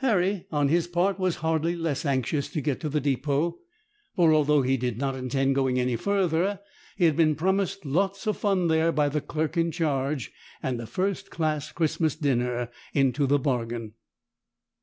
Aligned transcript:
Harry 0.00 0.44
on 0.52 0.68
his 0.68 0.86
part 0.86 1.18
was 1.18 1.36
hardly 1.36 1.74
less 1.74 2.04
anxious 2.04 2.50
to 2.50 2.60
get 2.60 2.80
to 2.80 2.90
the 2.90 3.00
depot; 3.00 3.56
for, 4.14 4.30
although 4.34 4.60
he 4.60 4.76
did 4.76 4.98
not 4.98 5.14
intend 5.16 5.54
going 5.54 5.80
any 5.80 5.96
further, 5.96 6.60
he 6.98 7.06
had 7.06 7.16
been 7.16 7.34
promised 7.34 7.86
lots 7.86 8.26
of 8.26 8.36
fun 8.36 8.68
there 8.68 8.92
by 8.92 9.08
the 9.08 9.22
clerk 9.22 9.56
in 9.56 9.70
charge, 9.72 10.32
and 10.62 10.78
a 10.82 10.86
first 10.86 11.30
class 11.30 11.72
Christmas 11.72 12.14
dinner 12.14 12.68
into 12.92 13.26
the 13.26 13.38
bargain. 13.38 13.94